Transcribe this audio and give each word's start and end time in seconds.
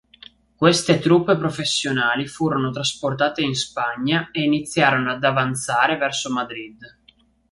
Queste 0.55 0.97
truppe 0.97 1.37
professionali 1.37 2.25
furono 2.27 2.71
trasportate 2.71 3.43
in 3.43 3.53
Spagna 3.53 4.29
e 4.31 4.41
iniziarono 4.41 5.11
ad 5.11 5.23
avanzare 5.23 5.95
verso 5.97 6.31
Madrid. 6.33 6.97